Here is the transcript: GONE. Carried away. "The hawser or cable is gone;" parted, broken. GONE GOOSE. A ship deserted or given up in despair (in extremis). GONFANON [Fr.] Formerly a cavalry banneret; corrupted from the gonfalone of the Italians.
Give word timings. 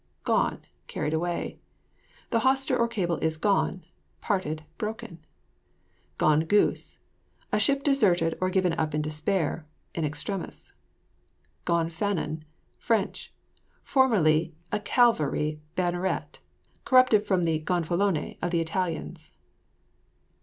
GONE. 0.23 0.65
Carried 0.87 1.13
away. 1.13 1.59
"The 2.31 2.39
hawser 2.39 2.75
or 2.75 2.87
cable 2.87 3.17
is 3.17 3.37
gone;" 3.37 3.85
parted, 4.19 4.63
broken. 4.79 5.19
GONE 6.17 6.45
GOOSE. 6.45 6.97
A 7.51 7.59
ship 7.59 7.83
deserted 7.83 8.35
or 8.41 8.49
given 8.49 8.73
up 8.73 8.95
in 8.95 9.03
despair 9.03 9.67
(in 9.93 10.03
extremis). 10.03 10.73
GONFANON 11.65 12.45
[Fr.] 12.79 12.97
Formerly 13.83 14.55
a 14.71 14.79
cavalry 14.79 15.61
banneret; 15.75 16.39
corrupted 16.83 17.27
from 17.27 17.43
the 17.43 17.59
gonfalone 17.59 18.39
of 18.41 18.49
the 18.49 18.59
Italians. 18.59 19.33